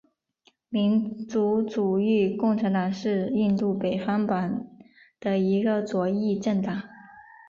[0.69, 4.65] 民族主义共产党是印度北方邦
[5.19, 6.81] 的一个左翼政党。